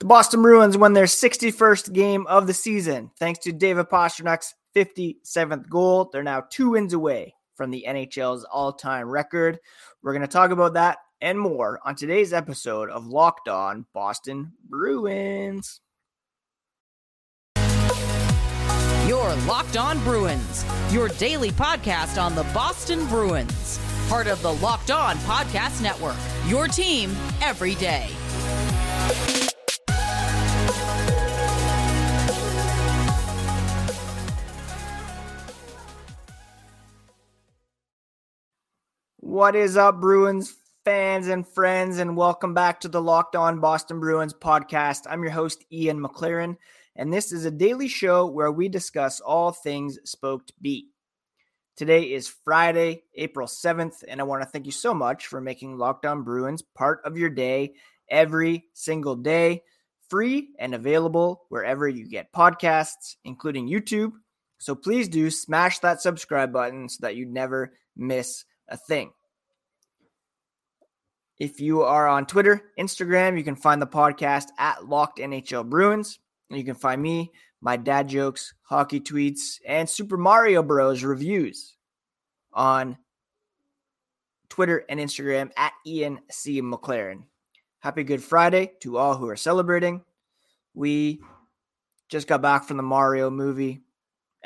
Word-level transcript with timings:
The 0.00 0.06
Boston 0.06 0.42
Bruins 0.42 0.76
won 0.76 0.92
their 0.92 1.06
61st 1.06 1.92
game 1.94 2.26
of 2.26 2.46
the 2.46 2.52
season 2.52 3.10
thanks 3.18 3.38
to 3.40 3.52
David 3.52 3.86
Pastrnak's 3.86 4.54
57th 4.74 5.70
goal. 5.70 6.10
They're 6.12 6.22
now 6.22 6.44
two 6.50 6.70
wins 6.70 6.92
away 6.92 7.34
from 7.54 7.70
the 7.70 7.86
NHL's 7.88 8.44
all 8.44 8.74
time 8.74 9.08
record. 9.08 9.58
We're 10.02 10.12
going 10.12 10.20
to 10.20 10.28
talk 10.28 10.50
about 10.50 10.74
that 10.74 10.98
and 11.22 11.40
more 11.40 11.80
on 11.82 11.94
today's 11.94 12.34
episode 12.34 12.90
of 12.90 13.06
Locked 13.06 13.48
On 13.48 13.86
Boston 13.94 14.52
Bruins. 14.68 15.80
Your 19.08 19.34
Locked 19.46 19.78
On 19.78 19.98
Bruins, 20.00 20.66
your 20.90 21.08
daily 21.08 21.52
podcast 21.52 22.22
on 22.22 22.34
the 22.34 22.44
Boston 22.52 23.06
Bruins, 23.06 23.80
part 24.10 24.26
of 24.26 24.42
the 24.42 24.52
Locked 24.52 24.90
On 24.90 25.16
Podcast 25.18 25.80
Network, 25.80 26.16
your 26.46 26.68
team 26.68 27.16
every 27.40 27.76
day. 27.76 28.10
What 39.36 39.54
is 39.54 39.76
up, 39.76 40.00
Bruins 40.00 40.56
fans 40.82 41.28
and 41.28 41.46
friends, 41.46 41.98
and 41.98 42.16
welcome 42.16 42.54
back 42.54 42.80
to 42.80 42.88
the 42.88 43.02
Locked 43.02 43.36
On 43.36 43.60
Boston 43.60 44.00
Bruins 44.00 44.32
podcast. 44.32 45.02
I'm 45.10 45.22
your 45.22 45.32
host, 45.32 45.62
Ian 45.70 46.00
McLaren, 46.00 46.56
and 46.96 47.12
this 47.12 47.32
is 47.32 47.44
a 47.44 47.50
daily 47.50 47.86
show 47.86 48.24
where 48.24 48.50
we 48.50 48.70
discuss 48.70 49.20
all 49.20 49.52
things 49.52 49.98
Spoked 50.04 50.52
B. 50.62 50.88
Today 51.76 52.14
is 52.14 52.34
Friday, 52.46 53.02
April 53.14 53.46
7th, 53.46 54.04
and 54.08 54.22
I 54.22 54.24
want 54.24 54.42
to 54.42 54.48
thank 54.48 54.64
you 54.64 54.72
so 54.72 54.94
much 54.94 55.26
for 55.26 55.42
making 55.42 55.76
Locked 55.76 56.06
On 56.06 56.22
Bruins 56.22 56.62
part 56.62 57.02
of 57.04 57.18
your 57.18 57.28
day 57.28 57.74
every 58.08 58.64
single 58.72 59.16
day, 59.16 59.64
free 60.08 60.48
and 60.58 60.74
available 60.74 61.42
wherever 61.50 61.86
you 61.86 62.08
get 62.08 62.32
podcasts, 62.32 63.16
including 63.22 63.68
YouTube. 63.68 64.12
So 64.56 64.74
please 64.74 65.10
do 65.10 65.30
smash 65.30 65.80
that 65.80 66.00
subscribe 66.00 66.54
button 66.54 66.88
so 66.88 67.00
that 67.02 67.16
you 67.16 67.26
never 67.26 67.74
miss 67.94 68.46
a 68.66 68.78
thing. 68.78 69.10
If 71.38 71.60
you 71.60 71.82
are 71.82 72.08
on 72.08 72.24
Twitter, 72.24 72.70
Instagram, 72.78 73.36
you 73.36 73.44
can 73.44 73.56
find 73.56 73.80
the 73.80 73.86
podcast 73.86 74.46
at 74.58 74.88
Locked 74.88 75.18
NHL 75.18 75.68
Bruins. 75.68 76.18
You 76.48 76.64
can 76.64 76.74
find 76.74 77.02
me, 77.02 77.30
my 77.60 77.76
dad 77.76 78.08
jokes, 78.08 78.54
hockey 78.62 79.00
tweets, 79.00 79.60
and 79.66 79.88
Super 79.88 80.16
Mario 80.16 80.62
Bros. 80.62 81.04
reviews 81.04 81.76
on 82.54 82.96
Twitter 84.48 84.86
and 84.88 84.98
Instagram 84.98 85.50
at 85.58 85.74
Ian 85.86 86.20
C. 86.30 86.62
McLaren. 86.62 87.24
Happy 87.80 88.02
Good 88.02 88.22
Friday 88.22 88.72
to 88.80 88.96
all 88.96 89.14
who 89.14 89.28
are 89.28 89.36
celebrating. 89.36 90.02
We 90.72 91.20
just 92.08 92.28
got 92.28 92.40
back 92.40 92.64
from 92.64 92.78
the 92.78 92.82
Mario 92.82 93.28
movie. 93.28 93.82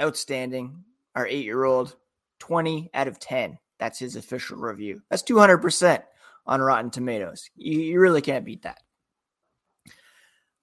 Outstanding. 0.00 0.82
Our 1.14 1.26
eight 1.26 1.44
year 1.44 1.62
old, 1.62 1.94
20 2.40 2.90
out 2.94 3.06
of 3.06 3.20
10. 3.20 3.58
That's 3.78 3.98
his 3.98 4.16
official 4.16 4.56
review. 4.56 5.02
That's 5.08 5.22
200% 5.22 6.02
on 6.50 6.60
Rotten 6.60 6.90
Tomatoes. 6.90 7.48
You, 7.54 7.80
you 7.80 8.00
really 8.00 8.20
can't 8.20 8.44
beat 8.44 8.62
that. 8.62 8.80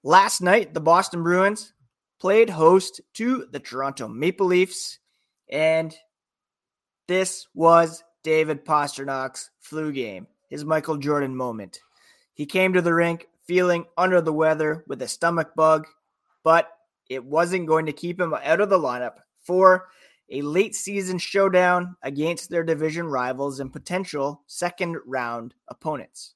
Last 0.04 0.42
night, 0.42 0.74
the 0.74 0.82
Boston 0.82 1.24
Bruins 1.24 1.74
played 2.20 2.50
host 2.50 3.02
to 3.16 3.48
the 3.52 3.60
Toronto 3.60 4.08
Maple 4.08 4.48
Leafs, 4.48 5.00
and 5.50 5.96
this 7.08 7.48
was 7.56 8.04
David 8.24 8.66
Pastrnak's 8.66 9.50
flu 9.60 9.94
game, 9.94 10.28
his 10.50 10.66
Michael 10.66 10.98
Jordan 10.98 11.36
moment. 11.36 11.80
He 12.34 12.46
came 12.46 12.74
to 12.74 12.82
the 12.82 12.94
rink 12.94 13.28
feeling 13.46 13.86
under 13.98 14.20
the 14.20 14.34
weather 14.34 14.84
with 14.88 15.02
a 15.02 15.08
stomach 15.08 15.56
bug, 15.56 15.88
but 16.44 16.70
it 17.10 17.24
wasn't 17.24 17.68
going 17.68 17.86
to 17.86 17.94
keep 17.94 18.20
him 18.20 18.34
out 18.34 18.60
of 18.60 18.70
the 18.70 18.78
lineup 18.78 19.20
for 19.42 19.88
a 20.30 20.42
late 20.42 20.76
season 20.76 21.18
showdown 21.18 21.96
against 22.04 22.50
their 22.50 22.64
division 22.64 23.08
rivals 23.08 23.60
and 23.60 23.72
potential 23.72 24.44
second 24.48 24.98
round 25.06 25.54
opponents. 25.70 26.34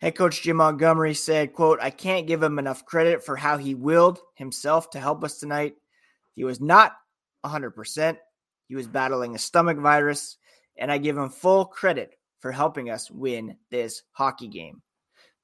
Head 0.00 0.16
coach 0.16 0.42
Jim 0.42 0.56
Montgomery 0.56 1.14
said, 1.14 1.52
quote, 1.52 1.78
I 1.80 1.90
can't 1.90 2.26
give 2.26 2.42
him 2.42 2.58
enough 2.58 2.84
credit 2.84 3.24
for 3.24 3.36
how 3.36 3.56
he 3.56 3.74
willed 3.74 4.18
himself 4.34 4.90
to 4.90 5.00
help 5.00 5.22
us 5.22 5.38
tonight. 5.38 5.74
He 6.34 6.44
was 6.44 6.60
not 6.60 6.96
100%. 7.46 8.16
He 8.66 8.74
was 8.74 8.88
battling 8.88 9.34
a 9.34 9.38
stomach 9.38 9.78
virus, 9.78 10.38
and 10.76 10.90
I 10.90 10.98
give 10.98 11.16
him 11.16 11.28
full 11.28 11.66
credit 11.66 12.16
for 12.40 12.50
helping 12.50 12.90
us 12.90 13.10
win 13.10 13.56
this 13.70 14.02
hockey 14.10 14.48
game. 14.48 14.82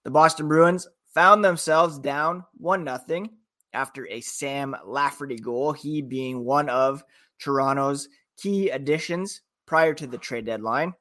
The 0.05 0.11
Boston 0.11 0.49
Bruins 0.49 0.89
found 1.15 1.45
themselves 1.45 1.99
down 1.99 2.45
1 2.57 2.85
0 3.07 3.29
after 3.73 4.07
a 4.09 4.21
Sam 4.21 4.75
Lafferty 4.85 5.37
goal, 5.37 5.73
he 5.73 6.03
being 6.03 6.45
one 6.45 6.69
of 6.69 7.05
Toronto's 7.39 8.09
key 8.37 8.71
additions 8.71 9.43
prior 9.67 9.95
to 9.95 10.07
the 10.07 10.19
trade 10.19 10.47
deadline. 10.47 10.95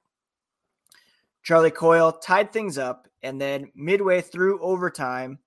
Charlie 1.43 1.71
Coyle 1.71 2.11
tied 2.11 2.51
things 2.51 2.77
up, 2.77 3.07
and 3.23 3.39
then 3.39 3.71
midway 3.73 4.21
through 4.21 4.61
overtime, 4.61 5.39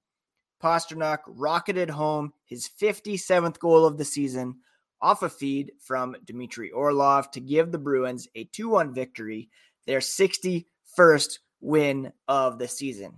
Pastrnak 0.63 1.19
rocketed 1.27 1.91
home 1.91 2.33
his 2.45 2.69
57th 2.81 3.59
goal 3.59 3.85
of 3.85 3.99
the 3.99 4.05
season 4.05 4.57
off 5.01 5.23
a 5.23 5.29
feed 5.29 5.73
from 5.79 6.17
Dmitry 6.25 6.71
Orlov 6.71 7.31
to 7.33 7.41
give 7.41 7.73
the 7.73 7.79
Bruins 7.79 8.29
a 8.35 8.45
2 8.45 8.69
1 8.69 8.95
victory, 8.95 9.49
their 9.87 10.01
61st 10.01 11.39
win 11.61 12.13
of 12.29 12.59
the 12.59 12.69
season. 12.69 13.13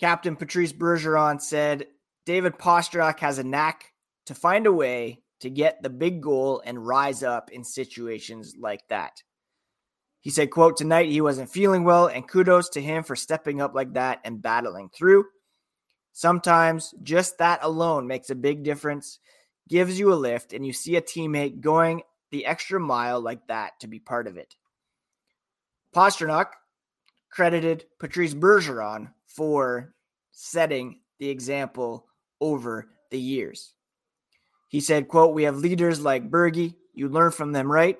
Captain 0.00 0.34
Patrice 0.34 0.72
Bergeron 0.72 1.40
said 1.40 1.86
David 2.24 2.58
Pastrnak 2.58 3.18
has 3.20 3.38
a 3.38 3.44
knack 3.44 3.92
to 4.26 4.34
find 4.34 4.66
a 4.66 4.72
way 4.72 5.22
to 5.40 5.50
get 5.50 5.82
the 5.82 5.90
big 5.90 6.20
goal 6.20 6.62
and 6.64 6.86
rise 6.86 7.22
up 7.22 7.50
in 7.50 7.64
situations 7.64 8.54
like 8.58 8.86
that. 8.88 9.22
He 10.20 10.30
said, 10.30 10.52
quote, 10.52 10.76
tonight 10.76 11.08
he 11.08 11.20
wasn't 11.20 11.50
feeling 11.50 11.82
well, 11.82 12.06
and 12.06 12.28
kudos 12.28 12.68
to 12.70 12.80
him 12.80 13.02
for 13.02 13.16
stepping 13.16 13.60
up 13.60 13.74
like 13.74 13.94
that 13.94 14.20
and 14.24 14.40
battling 14.40 14.88
through. 14.88 15.24
Sometimes 16.12 16.94
just 17.02 17.38
that 17.38 17.58
alone 17.62 18.06
makes 18.06 18.30
a 18.30 18.36
big 18.36 18.62
difference, 18.62 19.18
gives 19.68 19.98
you 19.98 20.12
a 20.12 20.14
lift, 20.14 20.52
and 20.52 20.64
you 20.64 20.72
see 20.72 20.94
a 20.94 21.02
teammate 21.02 21.60
going 21.60 22.02
the 22.30 22.46
extra 22.46 22.78
mile 22.78 23.20
like 23.20 23.48
that 23.48 23.80
to 23.80 23.88
be 23.88 23.98
part 23.98 24.28
of 24.28 24.36
it. 24.36 24.54
Pastrnak 25.92 26.46
credited 27.32 27.84
Patrice 27.98 28.34
Bergeron 28.34 29.08
for 29.26 29.92
setting 30.30 31.00
the 31.18 31.28
example 31.28 32.06
over 32.42 32.88
the 33.10 33.18
years. 33.18 33.72
He 34.68 34.80
said, 34.80 35.08
quote, 35.08 35.34
We 35.34 35.44
have 35.44 35.56
leaders 35.56 36.00
like 36.00 36.30
Bergie. 36.30 36.74
You 36.92 37.08
learn 37.08 37.30
from 37.30 37.52
them, 37.52 37.70
right? 37.70 37.98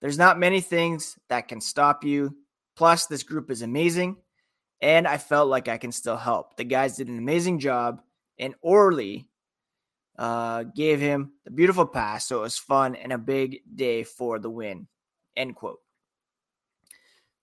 There's 0.00 0.18
not 0.18 0.38
many 0.38 0.60
things 0.60 1.16
that 1.28 1.48
can 1.48 1.60
stop 1.60 2.04
you. 2.04 2.36
Plus, 2.76 3.06
this 3.06 3.22
group 3.22 3.50
is 3.50 3.62
amazing. 3.62 4.16
And 4.80 5.06
I 5.06 5.16
felt 5.16 5.48
like 5.48 5.68
I 5.68 5.78
can 5.78 5.92
still 5.92 6.16
help. 6.16 6.56
The 6.56 6.64
guys 6.64 6.96
did 6.96 7.08
an 7.08 7.18
amazing 7.18 7.60
job. 7.60 8.02
And 8.38 8.54
Orly 8.62 9.28
uh, 10.18 10.64
gave 10.64 11.00
him 11.00 11.32
the 11.44 11.50
beautiful 11.50 11.86
pass. 11.86 12.26
So 12.26 12.38
it 12.38 12.42
was 12.42 12.58
fun 12.58 12.96
and 12.96 13.12
a 13.12 13.18
big 13.18 13.60
day 13.74 14.02
for 14.02 14.38
the 14.38 14.50
win. 14.50 14.88
End 15.36 15.54
quote. 15.54 15.78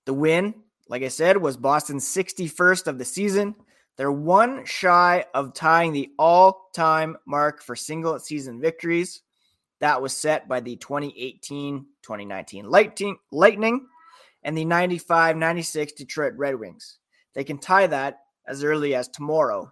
The 0.05 0.13
win, 0.13 0.53
like 0.89 1.03
I 1.03 1.07
said, 1.07 1.37
was 1.37 1.55
Boston's 1.55 2.05
61st 2.05 2.87
of 2.87 2.97
the 2.97 3.05
season. 3.05 3.55
They're 3.99 4.13
one 4.13 4.63
shy 4.63 5.25
of 5.33 5.53
tying 5.53 5.91
the 5.91 6.09
all 6.17 6.69
time 6.73 7.17
mark 7.25 7.61
for 7.61 7.75
single 7.75 8.17
season 8.17 8.61
victories. 8.61 9.23
That 9.81 10.01
was 10.01 10.15
set 10.15 10.47
by 10.47 10.61
the 10.61 10.77
2018 10.77 11.85
2019 12.01 13.17
Lightning 13.31 13.87
and 14.43 14.57
the 14.57 14.63
95 14.63 15.35
96 15.35 15.91
Detroit 15.91 16.31
Red 16.37 16.55
Wings. 16.55 16.99
They 17.33 17.43
can 17.43 17.57
tie 17.57 17.87
that 17.87 18.19
as 18.47 18.63
early 18.63 18.95
as 18.95 19.09
tomorrow 19.09 19.69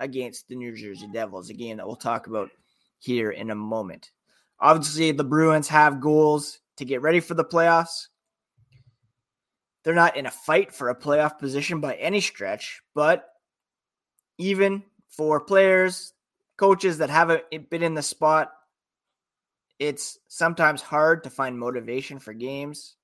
against 0.00 0.48
the 0.48 0.56
New 0.56 0.74
Jersey 0.74 1.08
Devils, 1.12 1.48
a 1.48 1.54
game 1.54 1.76
that 1.76 1.86
we'll 1.86 1.94
talk 1.94 2.26
about 2.26 2.50
here 2.98 3.30
in 3.30 3.52
a 3.52 3.54
moment. 3.54 4.10
Obviously, 4.58 5.12
the 5.12 5.22
Bruins 5.22 5.68
have 5.68 6.00
goals 6.00 6.58
to 6.78 6.84
get 6.84 7.00
ready 7.00 7.20
for 7.20 7.34
the 7.34 7.44
playoffs. 7.44 8.08
They're 9.84 9.94
not 9.94 10.16
in 10.16 10.26
a 10.26 10.32
fight 10.32 10.74
for 10.74 10.88
a 10.88 10.98
playoff 10.98 11.38
position 11.38 11.80
by 11.80 11.94
any 11.94 12.20
stretch, 12.20 12.80
but 12.92 13.24
even 14.38 14.84
for 15.08 15.40
players, 15.40 16.12
coaches 16.56 16.98
that 16.98 17.10
haven't 17.10 17.44
been 17.70 17.82
in 17.82 17.94
the 17.94 18.02
spot, 18.02 18.52
it's 19.78 20.18
sometimes 20.28 20.82
hard 20.82 21.24
to 21.24 21.30
find 21.30 21.58
motivation 21.58 22.18
for 22.18 22.32
games. 22.32 22.96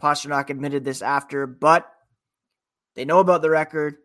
Pastrnak 0.00 0.50
admitted 0.50 0.84
this 0.84 1.02
after, 1.02 1.46
but 1.46 1.88
they 2.94 3.04
know 3.04 3.20
about 3.20 3.42
the 3.42 3.50
record 3.50 3.96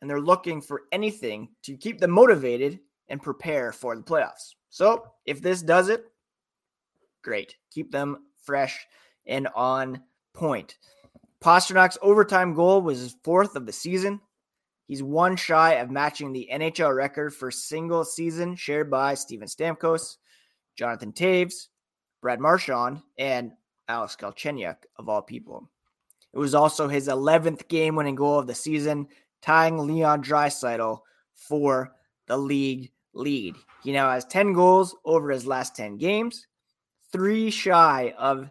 and 0.00 0.08
they're 0.08 0.20
looking 0.20 0.60
for 0.62 0.82
anything 0.92 1.48
to 1.64 1.76
keep 1.76 2.00
them 2.00 2.10
motivated 2.10 2.80
and 3.08 3.22
prepare 3.22 3.72
for 3.72 3.94
the 3.96 4.02
playoffs. 4.02 4.54
So 4.70 5.04
if 5.26 5.42
this 5.42 5.62
does 5.62 5.88
it, 5.88 6.04
great. 7.22 7.56
Keep 7.70 7.90
them 7.90 8.24
fresh 8.44 8.86
and 9.26 9.48
on 9.54 10.02
point. 10.34 10.78
Pastrnak's 11.42 11.98
overtime 12.02 12.54
goal 12.54 12.82
was 12.82 12.98
his 12.98 13.16
fourth 13.22 13.56
of 13.56 13.66
the 13.66 13.72
season. 13.72 14.20
He's 14.88 15.02
one 15.02 15.36
shy 15.36 15.74
of 15.74 15.90
matching 15.90 16.32
the 16.32 16.48
NHL 16.50 16.96
record 16.96 17.34
for 17.34 17.50
single 17.50 18.06
season 18.06 18.56
shared 18.56 18.90
by 18.90 19.12
Steven 19.14 19.46
Stamkos, 19.46 20.16
Jonathan 20.76 21.12
Toews, 21.12 21.68
Brad 22.22 22.40
Marchand, 22.40 23.02
and 23.18 23.52
Alex 23.86 24.16
Galchenyuk, 24.18 24.76
of 24.96 25.10
all 25.10 25.20
people. 25.20 25.68
It 26.32 26.38
was 26.38 26.54
also 26.54 26.88
his 26.88 27.06
11th 27.06 27.68
game 27.68 27.96
winning 27.96 28.14
goal 28.14 28.38
of 28.38 28.46
the 28.46 28.54
season, 28.54 29.08
tying 29.42 29.76
Leon 29.78 30.22
Draisaitl 30.22 31.00
for 31.34 31.92
the 32.26 32.38
league 32.38 32.90
lead. 33.12 33.56
He 33.84 33.92
now 33.92 34.10
has 34.10 34.24
10 34.24 34.54
goals 34.54 34.96
over 35.04 35.30
his 35.30 35.46
last 35.46 35.76
10 35.76 35.98
games, 35.98 36.46
three 37.12 37.50
shy 37.50 38.14
of 38.16 38.50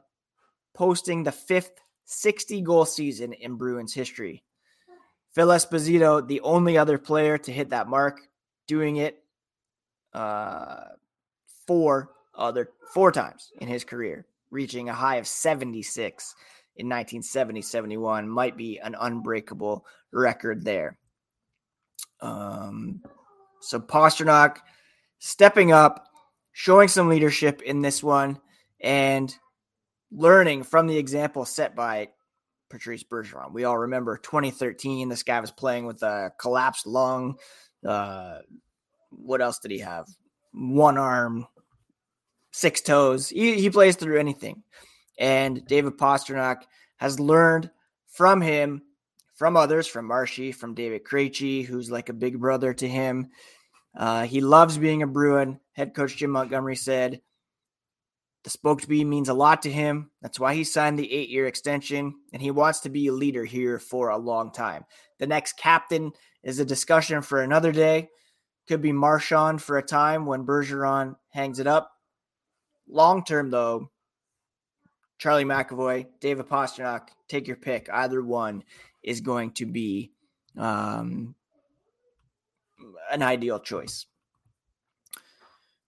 posting 0.75 1.24
the 1.24 1.31
fifth 1.31 1.80
60 2.06 2.62
goal 2.62 2.86
season 2.86 3.33
in 3.33 3.56
Bruins 3.56 3.94
history. 3.94 4.44
Phil 5.38 5.50
Esposito, 5.50 6.28
the 6.28 6.42
only 6.42 6.80
other 6.80 6.98
player 6.98 7.38
to 7.38 7.51
hit 7.51 7.69
that 7.69 7.88
mark, 7.88 8.22
doing 8.66 8.95
it 8.95 9.22
uh, 10.13 10.86
four 11.68 12.10
other 12.34 12.72
four 12.92 13.12
times 13.12 13.51
in 13.62 13.68
his 13.68 13.84
career, 13.84 14.25
reaching 14.50 14.89
a 14.89 14.94
high 14.95 15.18
of 15.18 15.28
76 15.28 16.34
in 16.78 16.88
1970 16.88 17.62
71 17.62 18.28
might 18.28 18.57
be 18.57 18.80
an 18.80 18.95
unbreakable 19.00 19.86
record 20.12 20.66
there. 20.66 20.98
Um, 22.19 23.04
so 23.62 23.80
Pastrnak 23.80 24.57
stepping 25.19 25.72
up, 25.72 26.07
showing 26.51 26.88
some 26.88 27.10
leadership 27.10 27.62
in 27.62 27.83
this 27.83 28.01
one, 28.01 28.40
and 28.80 29.31
learning 30.12 30.63
from 30.63 30.88
the 30.88 30.98
example 30.98 31.45
set 31.45 31.75
by 31.75 32.10
Patrice 32.69 33.04
Bergeron. 33.04 33.54
We 33.54 33.64
all 33.64 33.78
remember 33.78 34.18
2013. 34.18 35.10
This 35.10 35.24
guy 35.24 35.40
was 35.40 35.52
playing 35.52 35.86
with 35.86 36.04
a 36.04 36.31
collapsed 36.40 36.88
lung. 36.88 37.38
Uh, 37.86 38.40
what 39.10 39.42
else 39.42 39.60
did 39.60 39.72
he 39.72 39.80
have? 39.80 40.08
One 40.52 40.98
arm, 40.98 41.48
six 42.52 42.81
toes. 42.81 43.30
He, 43.30 43.60
he 43.60 43.69
plays 43.69 43.96
through 43.96 44.19
anything. 44.19 44.64
And 45.18 45.66
David 45.66 45.98
Pastrnak 45.98 46.64
has 46.98 47.19
learned 47.19 47.72
from 48.08 48.42
him, 48.42 48.81
from 49.36 49.56
others, 49.56 49.88
from 49.88 50.06
Marshy, 50.06 50.52
from 50.52 50.74
David 50.74 51.04
Krejci, 51.04 51.66
who's 51.66 51.92
like 51.92 52.10
a 52.10 52.14
big 52.14 52.40
brother 52.40 52.74
to 52.74 52.88
him. 52.88 53.30
Uh, 53.96 54.25
he 54.25 54.42
loves 54.42 54.78
being 54.78 55.04
a 55.04 55.08
Bruin. 55.08 55.60
Head 55.74 55.94
coach 55.94 56.18
Jim 56.18 56.31
Montgomery 56.31 56.75
said 56.75 57.22
the 58.44 58.50
Spoked 58.50 58.88
B 58.88 59.04
means 59.04 59.30
a 59.30 59.34
lot 59.34 59.63
to 59.63 59.72
him. 59.72 60.12
That's 60.22 60.39
why 60.39 60.54
he 60.54 60.63
signed 60.63 60.98
the 60.98 61.12
eight 61.12 61.30
year 61.30 61.48
extension, 61.48 62.16
and 62.31 62.42
he 62.42 62.51
wants 62.51 62.81
to 62.81 62.89
be 62.89 63.07
a 63.07 63.13
leader 63.13 63.44
here 63.44 63.80
for 63.80 64.10
a 64.10 64.18
long 64.18 64.51
time. 64.51 64.86
The 65.19 65.28
next 65.28 65.54
captain 65.54 66.12
is 66.44 66.60
a 66.60 66.66
discussion 66.66 67.22
for 67.22 67.42
another 67.42 67.72
day. 67.72 68.10
Could 68.68 68.81
be 68.81 68.92
Marchand 68.92 69.62
for 69.62 69.78
a 69.78 69.84
time 69.84 70.25
when 70.25 70.45
Bergeron 70.45 71.16
hangs 71.30 71.60
it 71.60 71.68
up. 71.68 71.92
Long 72.88 73.24
term, 73.24 73.50
though, 73.50 73.92
Charlie 75.18 75.45
McAvoy, 75.45 76.07
David 76.19 76.48
Pastrnak, 76.48 77.10
take 77.28 77.48
your 77.48 77.57
pick. 77.57 77.90
Either 77.92 78.22
one 78.22 78.63
is 79.04 79.22
going 79.22 79.51
to 79.51 79.66
be 79.66 80.12
um, 80.57 81.36
an 83.12 83.24
ideal 83.24 83.60
choice. 83.60 84.06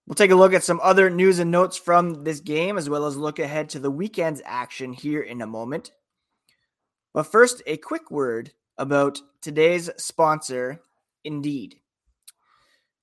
We'll 0.09 0.15
take 0.15 0.31
a 0.31 0.35
look 0.35 0.55
at 0.55 0.63
some 0.63 0.79
other 0.81 1.11
news 1.11 1.37
and 1.37 1.51
notes 1.51 1.77
from 1.77 2.23
this 2.23 2.39
game, 2.39 2.79
as 2.79 2.89
well 2.89 3.05
as 3.05 3.15
look 3.15 3.37
ahead 3.37 3.69
to 3.69 3.79
the 3.79 3.91
weekend's 3.91 4.41
action 4.43 4.91
here 4.91 5.21
in 5.21 5.39
a 5.39 5.45
moment. 5.45 5.91
But 7.13 7.31
first, 7.31 7.61
a 7.67 7.77
quick 7.77 8.09
word 8.09 8.51
about 8.75 9.19
today's 9.43 9.87
sponsor, 9.97 10.81
Indeed. 11.23 11.75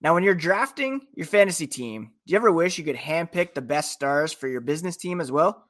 Now, 0.00 0.14
when 0.14 0.24
you're 0.24 0.34
drafting 0.34 1.02
your 1.14 1.26
fantasy 1.26 1.68
team, 1.68 2.10
do 2.26 2.32
you 2.32 2.38
ever 2.38 2.50
wish 2.50 2.76
you 2.76 2.82
could 2.82 2.96
handpick 2.96 3.54
the 3.54 3.62
best 3.62 3.92
stars 3.92 4.32
for 4.32 4.48
your 4.48 4.60
business 4.60 4.96
team 4.96 5.20
as 5.20 5.30
well? 5.30 5.64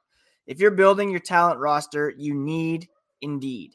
If 0.47 0.59
you're 0.59 0.71
building 0.71 1.11
your 1.11 1.21
talent 1.21 1.61
roster, 1.61 2.15
you 2.17 2.33
need 2.33 2.89
Indeed. 3.21 3.75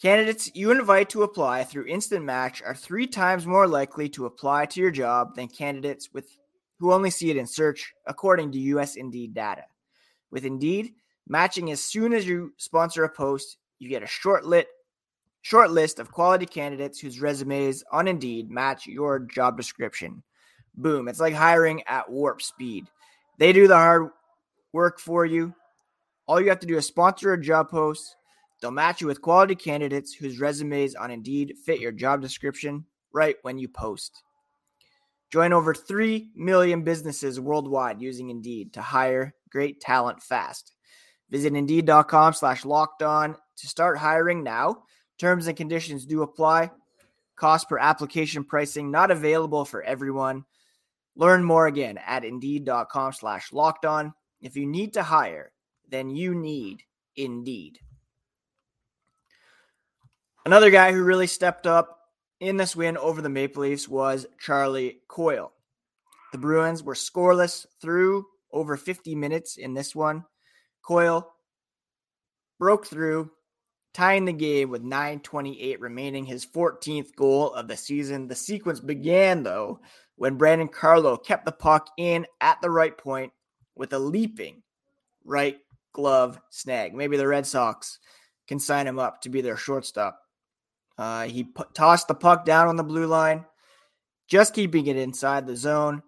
Candidates 0.00 0.50
you 0.54 0.70
invite 0.70 1.10
to 1.10 1.24
apply 1.24 1.62
through 1.64 1.84
Instant 1.84 2.24
Match 2.24 2.62
are 2.62 2.74
three 2.74 3.06
times 3.06 3.46
more 3.46 3.66
likely 3.66 4.08
to 4.10 4.24
apply 4.24 4.64
to 4.64 4.80
your 4.80 4.90
job 4.90 5.34
than 5.34 5.46
candidates 5.46 6.08
with 6.10 6.38
who 6.78 6.94
only 6.94 7.10
see 7.10 7.28
it 7.28 7.36
in 7.36 7.46
search, 7.46 7.92
according 8.06 8.50
to 8.52 8.58
US 8.58 8.96
Indeed 8.96 9.34
data. 9.34 9.64
With 10.30 10.46
Indeed, 10.46 10.94
matching 11.28 11.70
as 11.70 11.84
soon 11.84 12.14
as 12.14 12.26
you 12.26 12.54
sponsor 12.56 13.04
a 13.04 13.10
post, 13.10 13.58
you 13.78 13.90
get 13.90 14.02
a 14.02 14.06
short 14.06 14.46
lit 14.46 14.68
short 15.42 15.70
list 15.70 15.98
of 15.98 16.10
quality 16.10 16.46
candidates 16.46 16.98
whose 16.98 17.20
resumes 17.20 17.84
on 17.92 18.08
Indeed 18.08 18.50
match 18.50 18.86
your 18.86 19.18
job 19.18 19.58
description. 19.58 20.22
Boom, 20.76 21.08
it's 21.08 21.20
like 21.20 21.34
hiring 21.34 21.82
at 21.86 22.10
warp 22.10 22.40
speed. 22.40 22.86
They 23.36 23.52
do 23.52 23.68
the 23.68 23.76
hard 23.76 24.08
work 24.72 24.98
for 24.98 25.26
you. 25.26 25.54
All 26.26 26.40
you 26.40 26.48
have 26.48 26.60
to 26.60 26.66
do 26.66 26.78
is 26.78 26.86
sponsor 26.86 27.34
a 27.34 27.42
job 27.42 27.68
post 27.68 28.16
They'll 28.60 28.70
match 28.70 29.00
you 29.00 29.06
with 29.06 29.22
quality 29.22 29.54
candidates 29.54 30.12
whose 30.12 30.40
resumes 30.40 30.94
on 30.94 31.10
Indeed 31.10 31.54
fit 31.64 31.80
your 31.80 31.92
job 31.92 32.20
description 32.20 32.84
right 33.12 33.36
when 33.42 33.58
you 33.58 33.68
post. 33.68 34.22
Join 35.30 35.52
over 35.52 35.74
3 35.74 36.30
million 36.34 36.82
businesses 36.82 37.40
worldwide 37.40 38.02
using 38.02 38.30
Indeed 38.30 38.72
to 38.74 38.82
hire 38.82 39.34
great 39.50 39.80
talent 39.80 40.22
fast. 40.22 40.72
Visit 41.30 41.54
Indeed.com 41.54 42.34
slash 42.34 42.64
locked 42.64 43.02
on 43.02 43.36
to 43.56 43.66
start 43.68 43.96
hiring 43.98 44.42
now. 44.42 44.82
Terms 45.18 45.46
and 45.46 45.56
conditions 45.56 46.04
do 46.04 46.22
apply. 46.22 46.70
Cost 47.36 47.68
per 47.68 47.78
application 47.78 48.44
pricing 48.44 48.90
not 48.90 49.10
available 49.10 49.64
for 49.64 49.82
everyone. 49.82 50.44
Learn 51.14 51.44
more 51.44 51.66
again 51.66 51.98
at 52.06 52.24
Indeed.com 52.24 53.12
slash 53.12 53.52
locked 53.52 53.84
on. 53.84 54.12
If 54.40 54.56
you 54.56 54.66
need 54.66 54.94
to 54.94 55.02
hire, 55.02 55.52
then 55.88 56.10
you 56.10 56.34
need 56.34 56.82
Indeed. 57.16 57.78
Another 60.46 60.70
guy 60.70 60.92
who 60.92 61.02
really 61.02 61.26
stepped 61.26 61.66
up 61.66 61.98
in 62.40 62.56
this 62.56 62.74
win 62.74 62.96
over 62.96 63.20
the 63.20 63.28
Maple 63.28 63.62
Leafs 63.62 63.86
was 63.86 64.26
Charlie 64.38 65.00
Coyle. 65.06 65.52
The 66.32 66.38
Bruins 66.38 66.82
were 66.82 66.94
scoreless 66.94 67.66
through 67.82 68.24
over 68.50 68.76
50 68.76 69.14
minutes 69.14 69.58
in 69.58 69.74
this 69.74 69.94
one. 69.94 70.24
Coyle 70.82 71.30
broke 72.58 72.86
through, 72.86 73.30
tying 73.92 74.24
the 74.24 74.32
game 74.32 74.70
with 74.70 74.82
9:28 74.82 75.78
remaining, 75.80 76.24
his 76.24 76.46
14th 76.46 77.14
goal 77.16 77.52
of 77.52 77.68
the 77.68 77.76
season. 77.76 78.26
The 78.26 78.34
sequence 78.34 78.80
began 78.80 79.42
though 79.42 79.80
when 80.16 80.36
Brandon 80.36 80.68
Carlo 80.68 81.18
kept 81.18 81.44
the 81.44 81.52
puck 81.52 81.90
in 81.98 82.26
at 82.40 82.60
the 82.62 82.70
right 82.70 82.96
point 82.96 83.32
with 83.74 83.92
a 83.92 83.98
leaping 83.98 84.62
right 85.24 85.58
glove 85.92 86.40
snag. 86.48 86.94
Maybe 86.94 87.18
the 87.18 87.28
Red 87.28 87.46
Sox 87.46 87.98
can 88.46 88.58
sign 88.58 88.86
him 88.86 88.98
up 88.98 89.20
to 89.22 89.28
be 89.28 89.42
their 89.42 89.56
shortstop. 89.56 90.20
Uh, 91.00 91.22
he 91.22 91.44
put, 91.44 91.74
tossed 91.74 92.08
the 92.08 92.14
puck 92.14 92.44
down 92.44 92.68
on 92.68 92.76
the 92.76 92.84
blue 92.84 93.06
line, 93.06 93.46
just 94.28 94.52
keeping 94.52 94.86
it 94.86 94.98
inside 94.98 95.46
the 95.46 95.56
zone, 95.56 96.02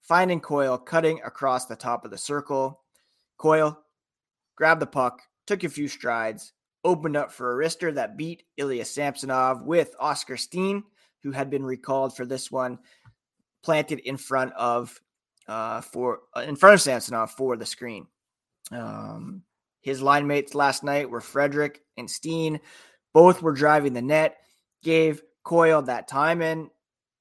finding 0.00 0.40
Coyle 0.40 0.78
cutting 0.78 1.20
across 1.22 1.66
the 1.66 1.76
top 1.76 2.06
of 2.06 2.10
the 2.10 2.16
circle. 2.16 2.80
Coyle 3.36 3.78
grabbed 4.56 4.80
the 4.80 4.86
puck, 4.86 5.20
took 5.46 5.64
a 5.64 5.68
few 5.68 5.86
strides, 5.86 6.54
opened 6.82 7.14
up 7.14 7.30
for 7.30 7.52
a 7.52 7.62
wrister 7.62 7.94
that 7.94 8.16
beat 8.16 8.42
Ilya 8.56 8.86
Samsonov 8.86 9.64
with 9.64 9.94
Oskar 10.00 10.38
Steen, 10.38 10.82
who 11.22 11.30
had 11.30 11.50
been 11.50 11.62
recalled 11.62 12.16
for 12.16 12.24
this 12.24 12.50
one, 12.50 12.78
planted 13.62 13.98
in 13.98 14.16
front 14.16 14.54
of 14.54 14.98
uh, 15.46 15.82
for 15.82 16.20
uh, 16.34 16.40
in 16.40 16.56
front 16.56 16.72
of 16.72 16.80
Samsonov 16.80 17.32
for 17.32 17.54
the 17.58 17.66
screen. 17.66 18.06
Um, 18.72 19.42
his 19.82 20.00
line 20.00 20.26
mates 20.26 20.54
last 20.54 20.82
night 20.82 21.10
were 21.10 21.20
Frederic 21.20 21.82
and 21.98 22.10
Steen, 22.10 22.60
both 23.12 23.42
were 23.42 23.52
driving 23.52 23.92
the 23.92 24.02
net, 24.02 24.38
gave 24.82 25.22
Coyle 25.44 25.82
that 25.82 26.08
time. 26.08 26.42
And 26.42 26.70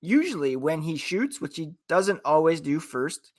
usually 0.01 0.55
when 0.55 0.81
he 0.81 0.97
shoots, 0.97 1.41
which 1.41 1.55
he 1.55 1.73
doesn't 1.87 2.21
always 2.25 2.61
do 2.61 2.79
first, 2.79 3.31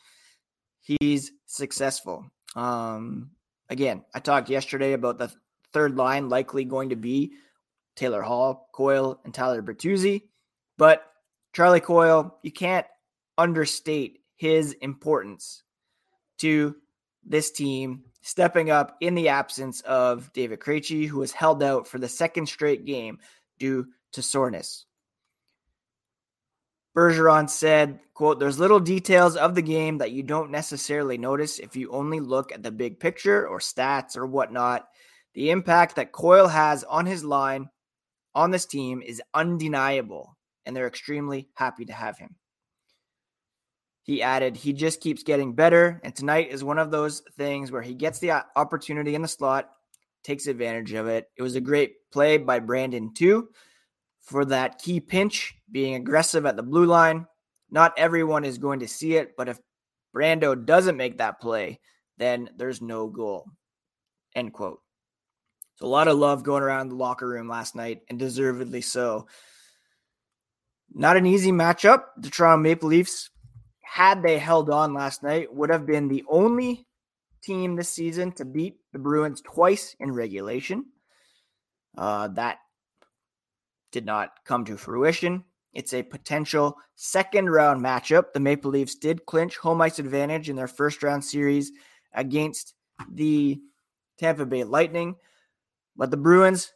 he's 0.80 1.32
successful. 1.46 2.30
Um, 2.56 3.30
again, 3.68 4.04
I 4.14 4.20
talked 4.20 4.50
yesterday 4.50 4.92
about 4.92 5.18
the 5.18 5.32
third 5.72 5.96
line 5.96 6.28
likely 6.28 6.64
going 6.64 6.88
to 6.90 6.96
be 6.96 7.32
Taylor 7.94 8.22
Hall, 8.22 8.68
Coyle, 8.72 9.20
and 9.24 9.34
Tyler 9.34 9.62
Bertuzzi. 9.62 10.22
But 10.76 11.04
Charlie 11.52 11.80
Coyle, 11.80 12.38
you 12.42 12.52
can't 12.52 12.86
understate 13.36 14.20
his 14.36 14.72
importance 14.74 15.62
to 16.38 16.76
this 17.24 17.50
team 17.50 18.04
stepping 18.22 18.70
up 18.70 18.96
in 19.00 19.14
the 19.14 19.28
absence 19.28 19.80
of 19.82 20.32
David 20.32 20.60
Krejci, 20.60 21.06
who 21.06 21.18
was 21.18 21.32
held 21.32 21.62
out 21.62 21.86
for 21.86 21.98
the 21.98 22.08
second 22.08 22.46
straight 22.46 22.84
game 22.84 23.18
due 23.58 23.86
to 24.12 24.22
soreness. 24.22 24.84
Bergeron 26.96 27.48
said, 27.48 28.00
quote, 28.12 28.40
there's 28.40 28.58
little 28.58 28.80
details 28.80 29.36
of 29.36 29.54
the 29.54 29.62
game 29.62 29.98
that 29.98 30.10
you 30.10 30.22
don't 30.22 30.50
necessarily 30.50 31.16
notice 31.16 31.58
if 31.58 31.76
you 31.76 31.90
only 31.92 32.18
look 32.18 32.50
at 32.50 32.62
the 32.62 32.72
big 32.72 32.98
picture 32.98 33.46
or 33.46 33.60
stats 33.60 34.16
or 34.16 34.26
whatnot. 34.26 34.88
The 35.34 35.50
impact 35.50 35.96
that 35.96 36.10
Coyle 36.10 36.48
has 36.48 36.82
on 36.82 37.06
his 37.06 37.22
line, 37.24 37.68
on 38.34 38.50
this 38.50 38.66
team 38.66 39.00
is 39.00 39.22
undeniable, 39.32 40.36
and 40.66 40.74
they're 40.74 40.88
extremely 40.88 41.48
happy 41.54 41.84
to 41.84 41.92
have 41.92 42.18
him. 42.18 42.34
He 44.08 44.22
added, 44.22 44.56
he 44.56 44.72
just 44.72 45.02
keeps 45.02 45.22
getting 45.22 45.52
better, 45.52 46.00
and 46.02 46.16
tonight 46.16 46.48
is 46.50 46.64
one 46.64 46.78
of 46.78 46.90
those 46.90 47.20
things 47.36 47.70
where 47.70 47.82
he 47.82 47.92
gets 47.92 48.18
the 48.18 48.30
uh, 48.30 48.42
opportunity 48.56 49.14
in 49.14 49.20
the 49.20 49.28
slot, 49.28 49.68
takes 50.24 50.46
advantage 50.46 50.94
of 50.94 51.08
it. 51.08 51.28
It 51.36 51.42
was 51.42 51.56
a 51.56 51.60
great 51.60 52.10
play 52.10 52.38
by 52.38 52.60
Brandon, 52.60 53.12
too, 53.12 53.50
for 54.22 54.46
that 54.46 54.78
key 54.78 54.98
pinch, 54.98 55.54
being 55.70 55.94
aggressive 55.94 56.46
at 56.46 56.56
the 56.56 56.62
blue 56.62 56.86
line. 56.86 57.26
Not 57.70 57.92
everyone 57.98 58.46
is 58.46 58.56
going 58.56 58.80
to 58.80 58.88
see 58.88 59.16
it, 59.16 59.36
but 59.36 59.46
if 59.46 59.60
Brando 60.16 60.64
doesn't 60.64 60.96
make 60.96 61.18
that 61.18 61.38
play, 61.38 61.78
then 62.16 62.48
there's 62.56 62.80
no 62.80 63.08
goal. 63.08 63.44
End 64.34 64.54
quote. 64.54 64.80
So 65.76 65.84
a 65.84 65.86
lot 65.86 66.08
of 66.08 66.16
love 66.16 66.44
going 66.44 66.62
around 66.62 66.88
the 66.88 66.94
locker 66.94 67.28
room 67.28 67.46
last 67.46 67.76
night, 67.76 68.00
and 68.08 68.18
deservedly 68.18 68.80
so. 68.80 69.26
Not 70.94 71.18
an 71.18 71.26
easy 71.26 71.52
matchup. 71.52 72.04
The 72.16 72.30
Toronto 72.30 72.62
Maple 72.62 72.88
Leafs, 72.88 73.28
had 73.90 74.22
they 74.22 74.38
held 74.38 74.68
on 74.68 74.92
last 74.92 75.22
night, 75.22 75.52
would 75.52 75.70
have 75.70 75.86
been 75.86 76.08
the 76.08 76.22
only 76.28 76.86
team 77.42 77.74
this 77.74 77.88
season 77.88 78.30
to 78.32 78.44
beat 78.44 78.76
the 78.92 78.98
Bruins 78.98 79.40
twice 79.40 79.96
in 79.98 80.12
regulation. 80.12 80.84
Uh, 81.96 82.28
that 82.28 82.58
did 83.90 84.04
not 84.04 84.30
come 84.44 84.66
to 84.66 84.76
fruition. 84.76 85.42
It's 85.72 85.94
a 85.94 86.02
potential 86.02 86.76
second 86.96 87.48
round 87.48 87.82
matchup. 87.82 88.34
The 88.34 88.40
Maple 88.40 88.70
Leafs 88.70 88.94
did 88.94 89.24
clinch 89.24 89.56
home 89.56 89.80
ice 89.80 89.98
advantage 89.98 90.50
in 90.50 90.56
their 90.56 90.68
first 90.68 91.02
round 91.02 91.24
series 91.24 91.72
against 92.12 92.74
the 93.10 93.58
Tampa 94.18 94.44
Bay 94.44 94.64
Lightning. 94.64 95.16
But 95.96 96.10
the 96.10 96.18
Bruins, 96.18 96.74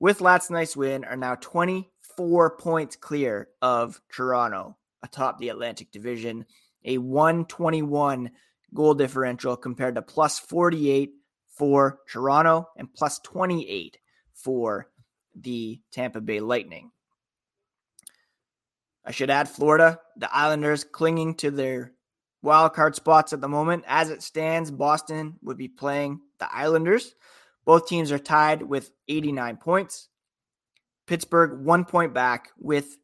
with 0.00 0.22
last 0.22 0.50
night's 0.50 0.74
win, 0.74 1.04
are 1.04 1.16
now 1.16 1.34
24 1.34 2.56
points 2.56 2.96
clear 2.96 3.48
of 3.60 4.00
Toronto 4.10 4.78
atop 5.04 5.38
the 5.38 5.50
Atlantic 5.50 5.92
Division, 5.92 6.46
a 6.84 6.98
121 6.98 8.30
goal 8.72 8.94
differential 8.94 9.56
compared 9.56 9.94
to 9.94 10.02
plus 10.02 10.38
48 10.38 11.12
for 11.46 12.00
Toronto 12.08 12.68
and 12.76 12.92
plus 12.92 13.20
28 13.20 13.98
for 14.32 14.88
the 15.36 15.80
Tampa 15.92 16.20
Bay 16.20 16.40
Lightning. 16.40 16.90
I 19.04 19.12
should 19.12 19.30
add 19.30 19.48
Florida, 19.48 20.00
the 20.16 20.34
Islanders 20.34 20.82
clinging 20.82 21.34
to 21.36 21.50
their 21.50 21.92
wild 22.42 22.72
card 22.72 22.96
spots 22.96 23.32
at 23.32 23.40
the 23.40 23.48
moment. 23.48 23.84
As 23.86 24.10
it 24.10 24.22
stands, 24.22 24.70
Boston 24.70 25.34
would 25.42 25.58
be 25.58 25.68
playing 25.68 26.20
the 26.38 26.52
Islanders. 26.52 27.14
Both 27.64 27.86
teams 27.86 28.10
are 28.10 28.18
tied 28.18 28.62
with 28.62 28.90
89 29.08 29.58
points. 29.58 30.08
Pittsburgh, 31.06 31.64
one 31.64 31.84
point 31.84 32.14
back 32.14 32.50
with 32.58 32.96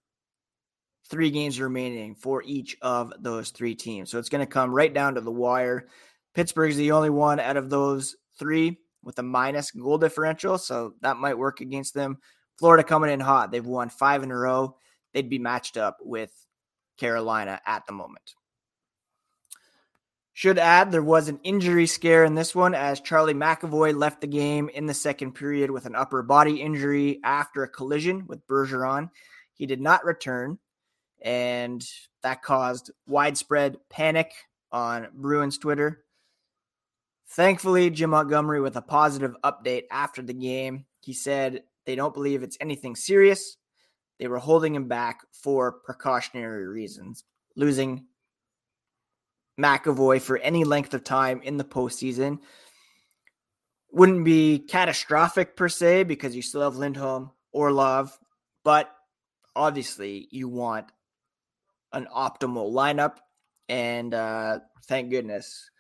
three 1.11 1.31
games 1.31 1.61
remaining 1.61 2.15
for 2.15 2.43
each 2.47 2.77
of 2.81 3.13
those 3.19 3.51
three 3.51 3.75
teams. 3.75 4.11
So 4.11 4.19
it's 4.19 4.29
going 4.29 4.47
to 4.47 4.53
come 4.53 4.73
right 4.73 4.93
down 4.93 5.17
to 5.17 5.21
the 5.21 5.31
wire. 5.31 5.89
Pittsburgh's 6.35 6.77
the 6.77 6.93
only 6.93 7.11
one 7.11 7.41
out 7.41 7.57
of 7.57 7.69
those 7.69 8.17
three 8.39 8.79
with 9.03 9.19
a 9.19 9.23
minus 9.23 9.73
goal 9.73 9.99
differential. 9.99 10.57
So 10.57 10.95
that 11.03 11.17
might 11.17 11.39
work 11.39 11.61
against 11.61 11.95
them. 11.95 12.19
Florida 12.59 12.85
coming 12.85 13.11
in 13.11 13.21
hot. 13.21 13.51
They've 13.51 13.67
won 13.67 13.89
five 13.89 14.23
in 14.23 14.31
a 14.31 14.37
row. 14.37 14.77
They'd 15.13 15.29
be 15.31 15.39
matched 15.39 15.77
up 15.77 15.99
with 16.01 16.31
Carolina 16.99 17.61
at 17.67 17.87
the 17.87 17.93
moment. 17.93 18.35
Should 20.33 20.59
add 20.59 20.93
there 20.93 21.03
was 21.03 21.29
an 21.29 21.41
injury 21.43 21.87
scare 21.87 22.25
in 22.25 22.35
this 22.35 22.55
one 22.55 22.75
as 22.75 23.01
Charlie 23.01 23.35
McAvoy 23.35 23.95
left 23.97 24.21
the 24.21 24.27
game 24.27 24.71
in 24.71 24.87
the 24.87 24.95
second 24.95 25.33
period 25.33 25.71
with 25.71 25.87
an 25.87 25.97
upper 25.97 26.23
body 26.23 26.63
injury 26.63 27.21
after 27.25 27.63
a 27.63 27.69
collision 27.69 28.27
with 28.27 28.47
Bergeron. 28.47 29.11
He 29.55 29.67
did 29.67 29.81
not 29.81 30.05
return, 30.05 30.59
and 31.23 31.85
that 32.23 32.43
caused 32.43 32.91
widespread 33.07 33.79
panic 33.89 34.33
on 34.73 35.09
Bruins 35.15 35.59
Twitter. 35.59 36.05
Thankfully, 37.29 37.91
Jim 37.91 38.11
Montgomery 38.11 38.61
with 38.61 38.77
a 38.77 38.83
positive 38.83 39.37
update 39.45 39.85
after 39.91 40.23
the 40.23 40.35
game. 40.35 40.87
He 41.01 41.13
said 41.13 41.63
they 41.87 41.95
don't 41.95 42.15
believe 42.15 42.43
it's 42.43 42.59
anything 42.61 42.97
serious. 42.97 43.57
They 44.19 44.27
were 44.27 44.39
holding 44.39 44.75
him 44.75 44.89
back 44.89 45.21
for 45.33 45.73
precautionary 45.73 46.67
reasons. 46.67 47.25
Losing 47.57 48.07
McAvoy 49.59 50.21
for 50.21 50.39
any 50.39 50.65
length 50.65 50.95
of 50.95 51.05
time 51.05 51.41
in 51.43 51.57
the 51.57 51.65
postseason. 51.65 52.39
Wouldn't 53.93 54.25
be 54.25 54.59
catastrophic 54.59 55.57
per 55.57 55.69
se 55.69 56.05
because 56.05 56.35
you 56.37 56.43
still 56.43 56.63
have 56.63 56.77
Lindholm 56.77 57.31
Orlov, 57.53 58.17
but 58.65 58.91
obviously 59.57 60.29
you 60.31 60.49
want 60.49 60.87
an 61.93 62.07
optimal 62.15 62.73
lineup. 62.73 63.17
And 63.69 64.15
uh, 64.15 64.61
thank 64.87 65.11
goodness 65.11 65.71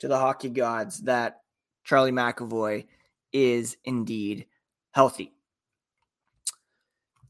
to 0.00 0.08
the 0.08 0.18
hockey 0.18 0.50
gods 0.50 1.00
that 1.02 1.40
Charlie 1.84 2.12
McAvoy 2.12 2.86
is 3.32 3.76
indeed 3.84 4.46
healthy. 4.92 5.32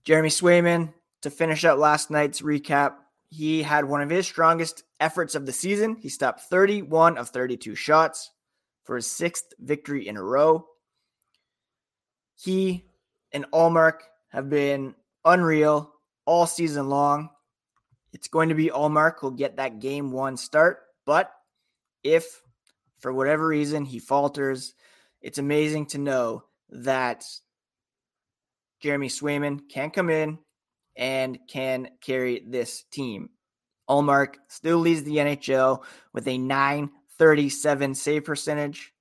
Jeremy 0.04 0.28
Swayman 0.28 0.94
to 1.22 1.30
finish 1.30 1.64
up 1.64 1.78
last 1.78 2.10
night's 2.10 2.40
recap 2.40 2.94
he 3.30 3.62
had 3.62 3.84
one 3.84 4.02
of 4.02 4.10
his 4.10 4.26
strongest 4.26 4.82
efforts 4.98 5.36
of 5.36 5.46
the 5.46 5.52
season. 5.52 5.96
He 6.00 6.08
stopped 6.08 6.42
31 6.42 7.16
of 7.16 7.28
32 7.28 7.76
shots 7.76 8.30
for 8.84 8.96
his 8.96 9.06
sixth 9.06 9.54
victory 9.60 10.08
in 10.08 10.16
a 10.16 10.22
row. 10.22 10.66
He 12.34 12.86
and 13.32 13.46
Ullmark 13.52 14.00
have 14.30 14.50
been 14.50 14.96
unreal 15.24 15.92
all 16.26 16.46
season 16.46 16.88
long. 16.88 17.30
It's 18.12 18.28
going 18.28 18.48
to 18.48 18.54
be 18.54 18.68
Ullmark 18.68 19.14
who'll 19.18 19.30
get 19.30 19.56
that 19.56 19.80
game 19.80 20.10
one 20.10 20.36
start. 20.36 20.80
But 21.06 21.32
if 22.02 22.42
for 22.98 23.12
whatever 23.12 23.46
reason 23.46 23.84
he 23.84 23.98
falters, 23.98 24.74
it's 25.20 25.38
amazing 25.38 25.86
to 25.86 25.98
know 25.98 26.44
that 26.70 27.24
Jeremy 28.80 29.08
Swayman 29.08 29.60
can 29.68 29.90
come 29.90 30.10
in, 30.10 30.38
and 30.96 31.38
can 31.48 31.88
carry 32.00 32.44
this 32.46 32.84
team. 32.92 33.30
Ullmark 33.88 34.34
still 34.48 34.78
leads 34.78 35.02
the 35.02 35.16
NHL 35.16 35.82
with 36.12 36.28
a 36.28 36.38
937 36.38 37.94
save 37.94 38.24
percentage. 38.24 38.92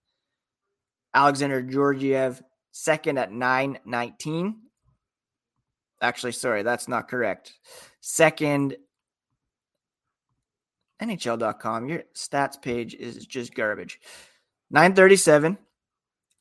Alexander 1.14 1.62
Georgiev 1.62 2.42
second 2.72 3.18
at 3.18 3.32
919. 3.32 4.62
Actually, 6.02 6.32
sorry, 6.32 6.64
that's 6.64 6.88
not 6.88 7.10
correct. 7.10 7.54
Second, 8.00 8.78
NHL.com, 11.02 11.90
your 11.90 12.04
stats 12.14 12.62
page 12.62 12.94
is 12.94 13.26
just 13.26 13.54
garbage. 13.54 14.00
937. 14.72 15.58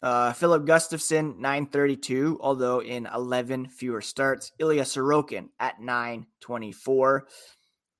Uh, 0.01 0.33
Filip 0.33 0.65
Gustavsson, 0.65 1.39
932, 1.39 2.39
although 2.41 2.81
in 2.81 3.07
11 3.13 3.69
fewer 3.69 4.01
starts. 4.01 4.53
Ilya 4.59 4.85
Sorokin 4.85 5.49
at 5.59 5.81
924. 5.81 7.27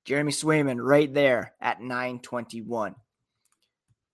Jeremy 0.05 0.31
Swayman 0.31 0.77
right 0.81 1.13
there 1.13 1.53
at 1.59 1.81
921. 1.81 2.95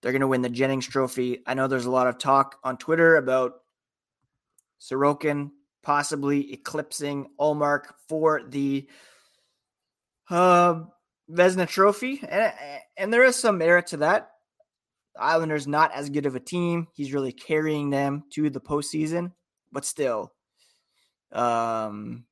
They're 0.02 0.12
going 0.12 0.20
to 0.20 0.26
win 0.26 0.42
the 0.42 0.48
Jennings 0.48 0.86
Trophy. 0.86 1.42
I 1.46 1.54
know 1.54 1.68
there's 1.68 1.86
a 1.86 1.90
lot 1.90 2.06
of 2.06 2.18
talk 2.18 2.58
on 2.64 2.76
Twitter 2.76 3.16
about 3.16 3.54
Sorokin 4.80 5.50
possibly 5.82 6.52
eclipsing 6.52 7.28
Ullmark 7.40 7.84
for 8.08 8.42
the 8.46 8.88
uh, 10.28 10.80
Vezina 11.30 11.68
Trophy. 11.68 12.20
And, 12.28 12.52
and 12.96 13.12
there 13.12 13.24
is 13.24 13.36
some 13.36 13.58
merit 13.58 13.88
to 13.88 13.98
that. 13.98 14.30
Islanders 15.18 15.66
not 15.66 15.92
as 15.92 16.10
good 16.10 16.26
of 16.26 16.36
a 16.36 16.40
team. 16.40 16.88
He's 16.92 17.12
really 17.12 17.32
carrying 17.32 17.90
them 17.90 18.24
to 18.32 18.50
the 18.50 18.60
postseason, 18.60 19.32
but 19.72 19.84
still, 19.84 20.32
um, 21.32 22.24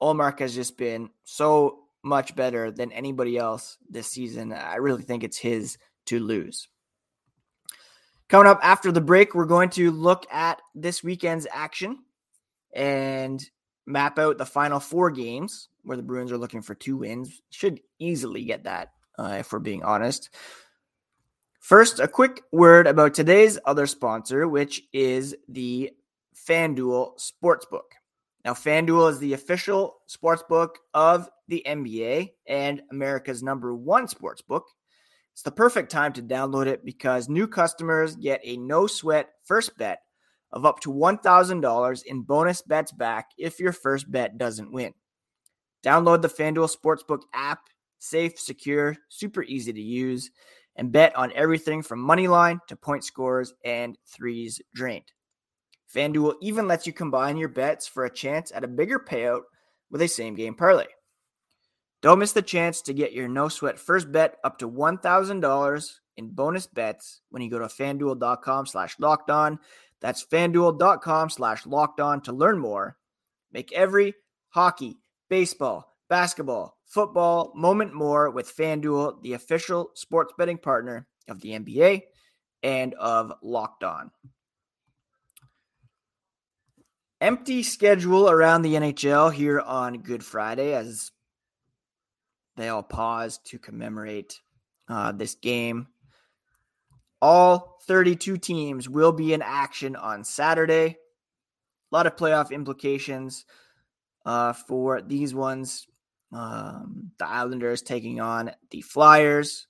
Ullmark 0.00 0.38
has 0.40 0.54
just 0.54 0.76
been 0.76 1.10
so 1.24 1.80
much 2.04 2.36
better 2.36 2.70
than 2.70 2.92
anybody 2.92 3.36
else 3.36 3.78
this 3.90 4.06
season. 4.06 4.52
I 4.52 4.76
really 4.76 5.02
think 5.02 5.24
it's 5.24 5.38
his 5.38 5.76
to 6.06 6.20
lose. 6.20 6.68
Coming 8.28 8.48
up 8.50 8.60
after 8.62 8.92
the 8.92 9.00
break, 9.00 9.34
we're 9.34 9.44
going 9.44 9.70
to 9.70 9.90
look 9.90 10.26
at 10.32 10.60
this 10.74 11.02
weekend's 11.02 11.46
action 11.52 11.98
and 12.74 13.42
map 13.86 14.18
out 14.18 14.38
the 14.38 14.46
final 14.46 14.80
four 14.80 15.10
games 15.10 15.68
where 15.86 15.96
the 15.96 16.02
Bruins 16.02 16.32
are 16.32 16.38
looking 16.38 16.62
for 16.62 16.74
two 16.74 16.98
wins. 16.98 17.40
Should 17.50 17.80
easily 17.98 18.44
get 18.44 18.64
that, 18.64 18.92
uh, 19.18 19.36
if 19.40 19.52
we're 19.52 19.60
being 19.60 19.82
honest. 19.82 20.30
First, 21.60 21.98
a 21.98 22.06
quick 22.06 22.42
word 22.52 22.86
about 22.86 23.14
today's 23.14 23.58
other 23.64 23.86
sponsor, 23.86 24.46
which 24.46 24.82
is 24.92 25.34
the 25.48 25.92
FanDuel 26.48 27.18
Sportsbook. 27.18 27.96
Now, 28.44 28.54
FanDuel 28.54 29.10
is 29.10 29.18
the 29.18 29.32
official 29.32 29.96
sportsbook 30.08 30.76
of 30.94 31.28
the 31.48 31.64
NBA 31.66 32.30
and 32.46 32.82
America's 32.92 33.42
number 33.42 33.74
one 33.74 34.06
sportsbook. 34.06 34.62
It's 35.32 35.42
the 35.42 35.50
perfect 35.50 35.90
time 35.90 36.12
to 36.12 36.22
download 36.22 36.66
it 36.66 36.84
because 36.84 37.28
new 37.28 37.48
customers 37.48 38.14
get 38.14 38.40
a 38.44 38.56
no 38.56 38.86
sweat 38.86 39.30
first 39.44 39.76
bet 39.76 39.98
of 40.52 40.64
up 40.64 40.78
to 40.80 40.92
$1,000 40.92 42.02
in 42.04 42.22
bonus 42.22 42.62
bets 42.62 42.92
back 42.92 43.30
if 43.36 43.58
your 43.58 43.72
first 43.72 44.10
bet 44.10 44.38
doesn't 44.38 44.72
win. 44.72 44.94
Download 45.86 46.20
the 46.20 46.28
FanDuel 46.28 46.74
Sportsbook 46.74 47.22
app, 47.32 47.60
safe, 48.00 48.40
secure, 48.40 48.96
super 49.08 49.44
easy 49.44 49.72
to 49.72 49.80
use, 49.80 50.30
and 50.74 50.90
bet 50.90 51.14
on 51.14 51.32
everything 51.34 51.80
from 51.80 52.00
money 52.00 52.26
line 52.26 52.60
to 52.66 52.74
point 52.74 53.04
scores 53.04 53.54
and 53.64 53.96
threes 54.04 54.60
drained. 54.74 55.12
FanDuel 55.94 56.34
even 56.42 56.66
lets 56.66 56.88
you 56.88 56.92
combine 56.92 57.36
your 57.36 57.48
bets 57.48 57.86
for 57.86 58.04
a 58.04 58.12
chance 58.12 58.50
at 58.52 58.64
a 58.64 58.68
bigger 58.68 58.98
payout 58.98 59.42
with 59.90 60.02
a 60.02 60.08
same 60.08 60.34
game 60.34 60.54
parlay. 60.54 60.86
Don't 62.02 62.18
miss 62.18 62.32
the 62.32 62.42
chance 62.42 62.82
to 62.82 62.92
get 62.92 63.12
your 63.12 63.28
no 63.28 63.48
sweat 63.48 63.78
first 63.78 64.10
bet 64.10 64.36
up 64.42 64.58
to 64.58 64.68
$1,000 64.68 65.90
in 66.16 66.28
bonus 66.30 66.66
bets 66.66 67.20
when 67.30 67.42
you 67.42 67.50
go 67.50 67.60
to 67.60 67.66
fanduel.com 67.66 68.66
slash 68.66 68.96
locked 68.98 69.30
on. 69.30 69.58
That's 70.00 70.24
fanduel.com 70.24 71.30
slash 71.30 71.64
locked 71.64 72.00
on 72.00 72.20
to 72.22 72.32
learn 72.32 72.58
more. 72.58 72.96
Make 73.52 73.72
every 73.72 74.14
hockey, 74.50 74.98
baseball, 75.28 75.94
basketball, 76.08 76.76
football 76.86 77.52
moment 77.54 77.92
more 77.92 78.30
with 78.30 78.54
FanDuel, 78.54 79.22
the 79.22 79.32
official 79.34 79.90
sports 79.94 80.32
betting 80.38 80.58
partner 80.58 81.06
of 81.28 81.40
the 81.40 81.50
NBA 81.50 82.02
and 82.62 82.94
of 82.94 83.32
Locked 83.42 83.84
On. 83.84 84.10
Empty 87.20 87.62
schedule 87.62 88.28
around 88.28 88.62
the 88.62 88.74
NHL 88.74 89.32
here 89.32 89.58
on 89.58 90.02
Good 90.02 90.24
Friday 90.24 90.74
as 90.74 91.10
they 92.56 92.68
all 92.68 92.82
pause 92.82 93.38
to 93.46 93.58
commemorate 93.58 94.40
uh, 94.88 95.12
this 95.12 95.34
game. 95.34 95.88
All 97.22 97.78
32 97.86 98.36
teams 98.36 98.88
will 98.88 99.12
be 99.12 99.32
in 99.32 99.42
action 99.42 99.96
on 99.96 100.24
Saturday. 100.24 100.98
A 101.90 101.94
lot 101.94 102.06
of 102.06 102.16
playoff 102.16 102.50
implications 102.50 103.46
uh, 104.26 104.52
for 104.52 105.00
these 105.00 105.34
ones. 105.34 105.86
Um, 106.32 107.12
the 107.18 107.26
Islanders 107.26 107.80
taking 107.80 108.20
on 108.20 108.50
the 108.70 108.82
Flyers, 108.82 109.68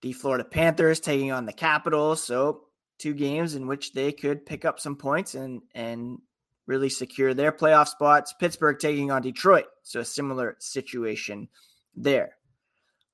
the 0.00 0.12
Florida 0.12 0.44
Panthers 0.44 0.98
taking 0.98 1.30
on 1.30 1.44
the 1.44 1.52
Capitals. 1.52 2.24
So, 2.24 2.62
two 2.98 3.12
games 3.12 3.54
in 3.54 3.66
which 3.66 3.92
they 3.92 4.10
could 4.10 4.46
pick 4.46 4.64
up 4.64 4.80
some 4.80 4.96
points 4.96 5.34
and 5.34 5.60
and 5.74 6.18
really 6.66 6.88
secure 6.88 7.34
their 7.34 7.52
playoff 7.52 7.88
spots. 7.88 8.34
Pittsburgh 8.40 8.78
taking 8.78 9.10
on 9.10 9.22
Detroit. 9.22 9.66
So, 9.82 10.00
a 10.00 10.04
similar 10.04 10.56
situation 10.58 11.48
there. 11.94 12.32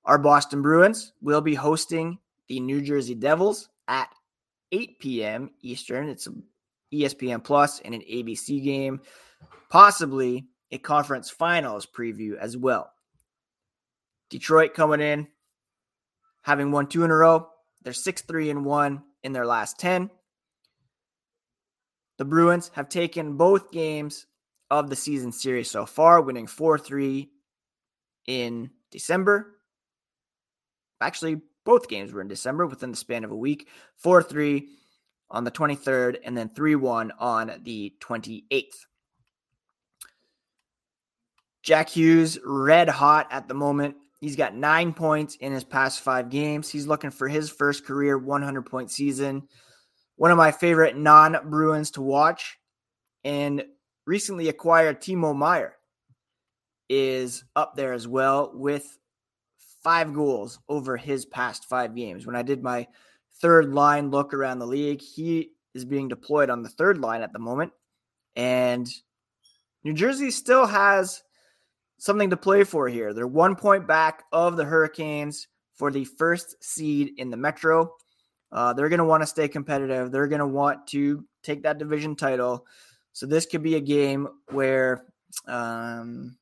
Our 0.05 0.19
Boston 0.19 0.62
Bruins 0.62 1.12
will 1.21 1.41
be 1.41 1.55
hosting 1.55 2.19
the 2.49 2.61
New 2.61 2.81
Jersey 2.81 3.17
Devils 3.17 3.69
at 3.88 4.09
8 4.71 4.99
p.m. 5.00 5.50
Eastern. 5.61 6.09
It's 6.09 6.29
ESPN 6.93 7.43
Plus 7.43 7.81
and 7.81 7.95
an 7.95 8.02
ABC 8.02 8.62
game, 8.62 9.00
possibly 9.71 10.47
a 10.71 10.79
conference 10.79 11.31
finals 11.31 11.87
preview 11.87 12.37
as 12.39 12.57
well. 12.57 12.93
Detroit 14.31 14.75
coming 14.75 15.01
in, 15.01 15.29
having 16.43 16.71
won 16.73 16.87
two 16.87 17.05
in 17.05 17.11
a 17.11 17.15
row. 17.15 17.49
They're 17.83 17.93
6 17.93 18.23
3 18.23 18.51
and 18.51 18.65
1 18.65 19.03
in 19.23 19.33
their 19.33 19.47
last 19.47 19.79
10. 19.79 20.11
The 22.19 22.25
Bruins 22.25 22.71
have 22.75 22.89
taken 22.89 23.37
both 23.37 23.73
games 23.73 24.27
of 24.71 24.89
the 24.89 24.97
season 24.97 25.33
series 25.33 25.71
so 25.71 25.85
far, 25.85 26.21
winning 26.21 26.47
4 26.47 26.79
3 26.79 27.31
in 28.27 28.71
December. 28.91 29.57
Actually, 31.01 31.41
both 31.65 31.89
games 31.89 32.13
were 32.13 32.21
in 32.21 32.29
December 32.29 32.67
within 32.67 32.91
the 32.91 32.97
span 32.97 33.25
of 33.25 33.31
a 33.31 33.37
week 33.37 33.69
4 33.97 34.23
3 34.23 34.69
on 35.31 35.45
the 35.45 35.51
23rd, 35.51 36.19
and 36.25 36.37
then 36.37 36.49
3 36.49 36.75
1 36.77 37.13
on 37.19 37.53
the 37.63 37.95
28th. 38.01 38.87
Jack 41.62 41.88
Hughes, 41.90 42.38
red 42.44 42.88
hot 42.88 43.29
at 43.31 43.48
the 43.48 43.55
moment. 43.55 43.96
He's 44.20 44.37
got 44.37 44.55
nine 44.55 44.92
points 44.92 45.37
in 45.37 45.53
his 45.53 45.64
past 45.64 46.01
five 46.01 46.31
games. 46.31 46.68
He's 46.68 46.87
looking 46.87 47.11
for 47.11 47.29
his 47.29 47.51
first 47.51 47.85
career 47.85 48.18
100 48.18 48.62
point 48.62 48.90
season. 48.90 49.48
One 50.16 50.31
of 50.31 50.37
my 50.37 50.53
favorite 50.53 50.96
non 50.96 51.37
Bruins 51.51 51.92
to 51.92 52.03
watch. 52.03 52.59
And 53.25 53.64
recently 54.07 54.48
acquired 54.48 55.01
Timo 55.01 55.37
Meier 55.37 55.77
is 56.88 57.44
up 57.55 57.77
there 57.77 57.92
as 57.92 58.07
well 58.07 58.51
with 58.55 58.98
five 59.83 60.12
goals 60.12 60.59
over 60.68 60.96
his 60.96 61.25
past 61.25 61.64
five 61.64 61.94
games. 61.94 62.27
When 62.27 62.37
I 62.37 62.42
did 62.42 62.62
my 62.62 62.87
third 63.40 63.72
line 63.72 64.11
look 64.11 64.35
around 64.35 64.59
the 64.59 64.66
league, 64.66 65.01
he 65.01 65.51
is 65.75 65.85
being 65.85 66.09
deployed 66.09 66.51
on 66.51 66.62
the 66.62 66.68
third 66.68 66.98
line 66.98 67.22
at 67.22 67.33
the 67.33 67.38
moment. 67.38 67.72
And 68.37 68.88
New 69.85 69.94
Jersey 69.94 70.31
still 70.31 70.66
has 70.66 71.22
something 72.03 72.31
to 72.31 72.37
play 72.37 72.65
for 72.65 72.88
here. 72.88 73.15
They're 73.15 73.29
one 73.29 73.55
point 73.55 73.87
back 73.87 74.25
of 74.33 74.57
the 74.57 74.65
Hurricanes 74.65 75.47
for 75.75 75.93
the 75.93 76.05
first 76.05 76.57
seed 76.61 77.12
in 77.17 77.31
the 77.31 77.37
Metro. 77.37 77.95
Uh, 78.51 78.73
they're 78.73 78.88
going 78.88 78.99
to 78.99 79.05
want 79.05 79.23
to 79.23 79.27
stay 79.29 79.47
competitive. 79.47 80.11
They're 80.11 80.27
going 80.27 80.41
to 80.41 80.47
want 80.47 80.88
to 80.88 81.25
take 81.45 81.62
that 81.62 81.79
division 81.79 82.17
title. 82.17 82.67
So 83.12 83.27
this 83.27 83.47
could 83.47 83.62
be 83.62 83.77
a 83.77 83.81
game 83.81 84.27
where, 84.51 85.05
um, 85.47 86.37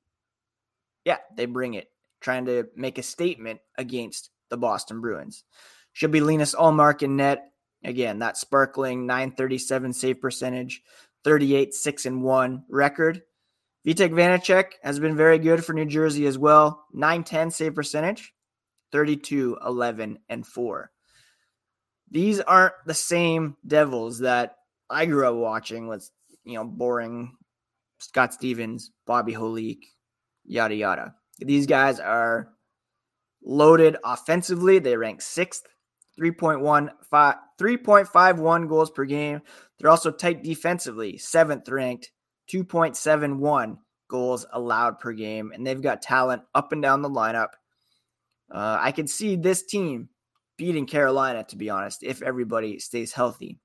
yeah, 1.04 1.18
they 1.36 1.44
bring 1.44 1.74
it 1.74 1.88
trying 2.22 2.46
to 2.46 2.68
make 2.74 2.96
a 2.96 3.02
statement 3.02 3.60
against 3.76 4.30
the 4.48 4.56
Boston 4.56 5.02
Bruins. 5.02 5.44
Should 5.92 6.10
be 6.10 6.22
Linus 6.22 6.54
Ullmark 6.54 7.02
in 7.02 7.16
net. 7.16 7.52
Again, 7.84 8.20
that 8.20 8.38
sparkling 8.38 9.04
937 9.04 9.92
save 9.92 10.22
percentage, 10.22 10.82
38 11.22 11.74
6 11.74 12.06
and 12.06 12.22
1 12.22 12.64
record. 12.70 13.22
Vitek 13.86 14.10
Vanecek 14.10 14.72
has 14.82 15.00
been 15.00 15.16
very 15.16 15.38
good 15.38 15.64
for 15.64 15.72
New 15.72 15.86
Jersey 15.86 16.26
as 16.26 16.36
well. 16.36 16.84
910 16.92 17.50
save 17.50 17.74
percentage, 17.74 18.34
32 18.92 19.56
11 19.64 20.18
and 20.28 20.46
4. 20.46 20.90
These 22.10 22.40
aren't 22.40 22.74
the 22.86 22.94
same 22.94 23.56
Devils 23.66 24.18
that 24.18 24.56
I 24.90 25.06
grew 25.06 25.26
up 25.26 25.36
watching 25.36 25.86
with, 25.86 26.10
you 26.44 26.54
know, 26.54 26.64
boring 26.64 27.36
Scott 27.98 28.34
Stevens, 28.34 28.90
Bobby 29.06 29.32
Holik, 29.32 29.78
yada 30.44 30.74
yada. 30.74 31.14
These 31.38 31.66
guys 31.66 32.00
are 32.00 32.48
loaded 33.42 33.96
offensively. 34.04 34.78
They 34.78 34.96
rank 34.96 35.22
sixth, 35.22 35.62
3.51 36.18 38.68
goals 38.68 38.90
per 38.90 39.04
game. 39.04 39.40
They're 39.78 39.90
also 39.90 40.10
tight 40.10 40.42
defensively, 40.42 41.16
seventh 41.16 41.68
ranked, 41.68 42.10
2.71 42.52 43.78
goals 44.08 44.46
allowed 44.52 44.98
per 44.98 45.12
game. 45.12 45.52
And 45.54 45.66
they've 45.66 45.80
got 45.80 46.02
talent 46.02 46.42
up 46.54 46.72
and 46.72 46.82
down 46.82 47.02
the 47.02 47.08
lineup. 47.08 47.50
Uh, 48.50 48.78
I 48.80 48.92
can 48.92 49.06
see 49.06 49.36
this 49.36 49.62
team 49.62 50.08
beating 50.56 50.86
Carolina, 50.86 51.44
to 51.44 51.56
be 51.56 51.70
honest, 51.70 52.02
if 52.02 52.20
everybody 52.22 52.78
stays 52.78 53.12
healthy. 53.12 53.58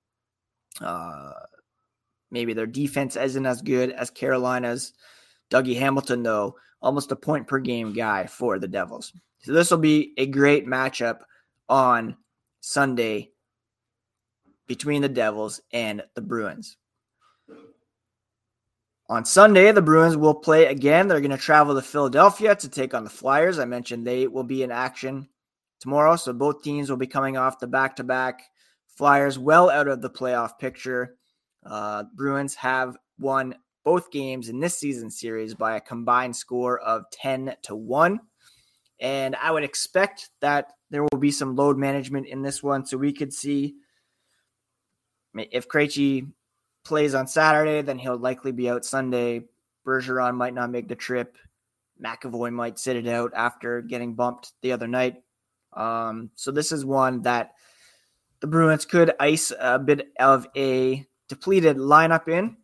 Uh, 0.79 1.31
maybe 2.31 2.53
their 2.53 2.67
defense 2.67 3.15
isn't 3.15 3.45
as 3.45 3.61
good 3.61 3.91
as 3.91 4.09
Carolina's. 4.09 4.93
Dougie 5.51 5.77
Hamilton, 5.77 6.23
though, 6.23 6.55
almost 6.81 7.11
a 7.11 7.15
point 7.15 7.47
per 7.47 7.59
game 7.59 7.93
guy 7.93 8.25
for 8.27 8.59
the 8.59 8.67
Devils. 8.67 9.11
So 9.41 9.53
this 9.53 9.71
will 9.71 9.77
be 9.77 10.13
a 10.17 10.25
great 10.25 10.65
matchup 10.65 11.19
on 11.67 12.15
Sunday 12.61 13.31
between 14.67 15.01
the 15.01 15.09
Devils 15.09 15.61
and 15.71 16.03
the 16.15 16.21
Bruins. 16.21 16.77
On 19.07 19.23
Sunday, 19.23 19.71
the 19.71 19.83
Bruins 19.83 20.17
will 20.17 20.33
play 20.33 20.65
again. 20.65 21.07
They're 21.07 21.21
going 21.21 21.29
to 21.29 21.37
travel 21.37 21.75
to 21.75 21.81
Philadelphia 21.81 22.55
to 22.55 22.69
take 22.69 22.95
on 22.95 23.03
the 23.03 23.09
Flyers. 23.09 23.59
I 23.59 23.65
mentioned 23.65 24.05
they 24.05 24.27
will 24.27 24.43
be 24.43 24.63
in 24.63 24.71
action 24.71 25.29
tomorrow. 25.79 26.15
So 26.15 26.33
both 26.33 26.63
teams 26.63 26.89
will 26.89 26.97
be 26.97 27.05
coming 27.05 27.37
off 27.37 27.59
the 27.59 27.67
back 27.67 27.97
to 27.97 28.03
back. 28.03 28.41
Flyers 28.97 29.37
well 29.37 29.69
out 29.69 29.87
of 29.87 30.01
the 30.01 30.09
playoff 30.09 30.57
picture. 30.57 31.17
Uh, 31.63 32.05
Bruins 32.15 32.55
have 32.55 32.97
won 33.19 33.53
both 33.83 34.09
games 34.09 34.49
in 34.49 34.59
this 34.59 34.79
season 34.79 35.11
series 35.11 35.53
by 35.53 35.75
a 35.75 35.81
combined 35.81 36.35
score 36.35 36.79
of 36.79 37.03
10 37.11 37.55
to 37.63 37.75
1. 37.75 38.19
And 38.99 39.35
I 39.35 39.51
would 39.51 39.63
expect 39.63 40.31
that 40.41 40.71
there 40.89 41.03
will 41.03 41.19
be 41.19 41.31
some 41.31 41.55
load 41.55 41.77
management 41.77 42.25
in 42.25 42.41
this 42.41 42.63
one. 42.63 42.87
So 42.87 42.97
we 42.97 43.13
could 43.13 43.33
see 43.33 43.75
if 45.35 45.67
Krejci 45.67 46.31
plays 46.85 47.13
on 47.13 47.27
Saturday, 47.27 47.81
then 47.81 47.99
he'll 47.99 48.17
likely 48.17 48.51
be 48.51 48.69
out 48.69 48.85
Sunday. 48.85 49.43
Bergeron 49.85 50.35
might 50.35 50.53
not 50.53 50.71
make 50.71 50.87
the 50.87 50.95
trip. 50.95 51.37
McAvoy 52.01 52.53
might 52.53 52.79
sit 52.79 52.95
it 52.95 53.07
out 53.07 53.31
after 53.35 53.81
getting 53.81 54.15
bumped 54.15 54.53
the 54.61 54.71
other 54.71 54.87
night. 54.87 55.23
Um, 55.73 56.29
so 56.35 56.51
this 56.51 56.71
is 56.71 56.85
one 56.85 57.21
that 57.23 57.55
the 58.39 58.47
Bruins 58.47 58.85
could 58.85 59.13
ice 59.19 59.51
a 59.59 59.79
bit 59.79 60.13
of 60.19 60.47
a 60.55 61.05
depleted 61.27 61.77
lineup 61.77 62.27
in 62.27 62.55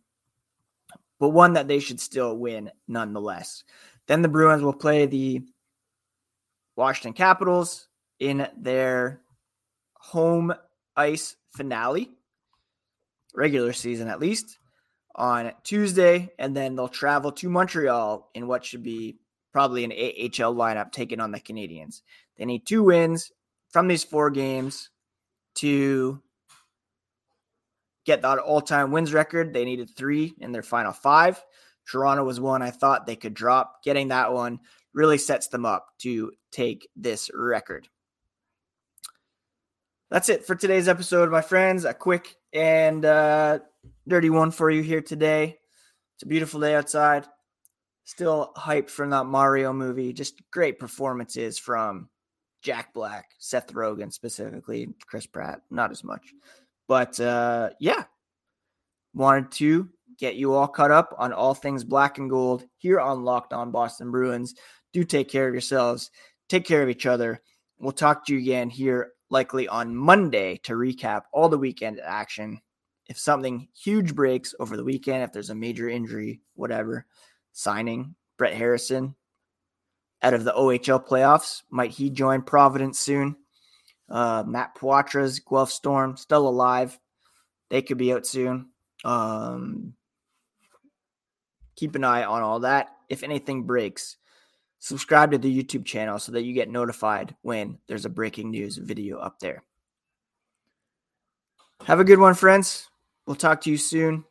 but 1.22 1.28
one 1.28 1.52
that 1.52 1.68
they 1.68 1.78
should 1.78 2.00
still 2.00 2.36
win 2.36 2.68
nonetheless. 2.88 3.62
Then 4.08 4.22
the 4.22 4.28
Bruins 4.28 4.60
will 4.60 4.72
play 4.72 5.06
the 5.06 5.42
Washington 6.74 7.12
Capitals 7.12 7.86
in 8.18 8.48
their 8.58 9.20
home 9.94 10.52
ice 10.96 11.36
finale. 11.50 12.10
Regular 13.34 13.72
season 13.72 14.08
at 14.08 14.20
least, 14.20 14.58
on 15.14 15.52
Tuesday, 15.64 16.30
and 16.38 16.56
then 16.56 16.76
they'll 16.76 16.88
travel 16.88 17.32
to 17.32 17.48
Montreal 17.48 18.30
in 18.34 18.46
what 18.46 18.64
should 18.64 18.82
be 18.82 19.18
probably 19.52 19.84
an 19.84 19.92
AHL 19.92 20.54
lineup 20.54 20.92
taking 20.92 21.20
on 21.20 21.32
the 21.32 21.40
Canadiens. 21.40 22.02
They 22.36 22.44
need 22.44 22.66
two 22.66 22.82
wins 22.82 23.30
from 23.70 23.88
these 23.88 24.04
four 24.04 24.30
games 24.30 24.90
to 25.56 26.20
get 28.04 28.22
that 28.22 28.38
all 28.38 28.60
time 28.60 28.90
wins 28.90 29.12
record. 29.12 29.52
They 29.52 29.64
needed 29.64 29.90
three 29.90 30.34
in 30.40 30.52
their 30.52 30.62
final 30.62 30.92
five. 30.92 31.42
Toronto 31.90 32.24
was 32.24 32.40
one 32.40 32.62
I 32.62 32.70
thought 32.70 33.06
they 33.06 33.16
could 33.16 33.34
drop. 33.34 33.82
Getting 33.82 34.08
that 34.08 34.32
one 34.32 34.60
really 34.94 35.18
sets 35.18 35.48
them 35.48 35.66
up 35.66 35.86
to 36.00 36.32
take 36.50 36.88
this 36.96 37.30
record. 37.34 37.88
That's 40.10 40.28
it 40.28 40.46
for 40.46 40.54
today's 40.54 40.88
episode, 40.88 41.30
my 41.30 41.40
friends. 41.40 41.84
A 41.84 41.94
quick 41.94 42.36
and 42.52 43.04
uh, 43.04 43.60
dirty 44.06 44.30
one 44.30 44.50
for 44.50 44.70
you 44.70 44.82
here 44.82 45.02
today. 45.02 45.58
It's 46.16 46.22
a 46.22 46.26
beautiful 46.26 46.60
day 46.60 46.74
outside. 46.74 47.26
Still 48.04 48.52
hyped 48.56 48.90
from 48.90 49.10
that 49.10 49.24
Mario 49.24 49.72
movie. 49.72 50.12
Just 50.12 50.42
great 50.50 50.78
performances 50.78 51.58
from 51.58 52.08
Jack 52.62 52.92
Black, 52.92 53.26
Seth 53.38 53.72
Rogen 53.72 54.12
specifically, 54.12 54.88
Chris 55.06 55.26
Pratt, 55.26 55.62
not 55.70 55.90
as 55.90 56.04
much. 56.04 56.32
But 56.88 57.18
uh, 57.20 57.70
yeah, 57.80 58.04
wanted 59.14 59.50
to 59.52 59.88
get 60.18 60.36
you 60.36 60.54
all 60.54 60.68
caught 60.68 60.90
up 60.90 61.14
on 61.18 61.32
all 61.32 61.54
things 61.54 61.84
black 61.84 62.18
and 62.18 62.30
gold 62.30 62.64
here 62.76 63.00
on 63.00 63.24
Locked 63.24 63.52
On 63.52 63.70
Boston 63.70 64.10
Bruins. 64.10 64.54
Do 64.92 65.04
take 65.04 65.28
care 65.28 65.48
of 65.48 65.54
yourselves, 65.54 66.10
take 66.48 66.64
care 66.64 66.82
of 66.82 66.88
each 66.88 67.06
other. 67.06 67.40
We'll 67.78 67.92
talk 67.92 68.26
to 68.26 68.34
you 68.34 68.40
again 68.40 68.70
here 68.70 69.12
likely 69.32 69.66
on 69.66 69.96
Monday 69.96 70.58
to 70.58 70.74
recap 70.74 71.22
all 71.32 71.48
the 71.48 71.58
weekend 71.58 71.98
action. 72.00 72.60
If 73.08 73.18
something 73.18 73.66
huge 73.74 74.14
breaks 74.14 74.54
over 74.60 74.76
the 74.76 74.84
weekend, 74.84 75.24
if 75.24 75.32
there's 75.32 75.50
a 75.50 75.54
major 75.54 75.88
injury, 75.88 76.40
whatever, 76.54 77.06
signing 77.52 78.14
Brett 78.36 78.52
Harrison 78.52 79.16
out 80.22 80.34
of 80.34 80.44
the 80.44 80.52
OHL 80.52 81.04
playoffs, 81.04 81.62
might 81.70 81.90
he 81.90 82.10
join 82.10 82.42
Providence 82.42 83.00
soon? 83.00 83.36
Uh, 84.08 84.44
Matt 84.46 84.74
Poitras's 84.74 85.40
Guelph 85.40 85.72
Storm 85.72 86.16
still 86.16 86.46
alive. 86.46 87.00
They 87.70 87.80
could 87.80 87.98
be 87.98 88.12
out 88.12 88.26
soon. 88.26 88.68
Um, 89.02 89.94
keep 91.74 91.94
an 91.94 92.04
eye 92.04 92.24
on 92.24 92.42
all 92.42 92.60
that. 92.60 92.90
If 93.08 93.22
anything 93.22 93.62
breaks, 93.64 94.18
subscribe 94.82 95.30
to 95.30 95.38
the 95.38 95.62
YouTube 95.62 95.84
channel 95.84 96.18
so 96.18 96.32
that 96.32 96.42
you 96.42 96.52
get 96.52 96.68
notified 96.68 97.36
when 97.42 97.78
there's 97.86 98.04
a 98.04 98.10
breaking 98.10 98.50
news 98.50 98.76
video 98.76 99.16
up 99.18 99.38
there. 99.38 99.62
Have 101.84 102.00
a 102.00 102.04
good 102.04 102.18
one, 102.18 102.34
friends. 102.34 102.88
We'll 103.24 103.36
talk 103.36 103.60
to 103.62 103.70
you 103.70 103.76
soon. 103.76 104.24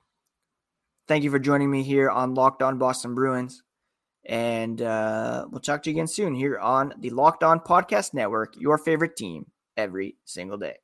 Thank 1.08 1.24
you 1.24 1.32
for 1.32 1.40
joining 1.40 1.72
me 1.72 1.84
here 1.84 2.10
on 2.10 2.34
Locked 2.34 2.62
On 2.62 2.78
Boston 2.78 3.16
Bruins. 3.16 3.64
And 4.26 4.82
uh, 4.82 5.46
we'll 5.50 5.62
talk 5.62 5.84
to 5.84 5.90
you 5.90 5.96
again 5.96 6.08
soon 6.08 6.36
here 6.36 6.60
on 6.60 6.94
the 7.00 7.12
Locked 7.12 7.44
On 7.44 7.62
Podcast 7.62 8.14
Network, 8.14 8.56
your 8.60 8.78
favorite 8.78 9.16
team 9.16 9.46
every 9.78 10.18
single 10.26 10.58
day. 10.58 10.76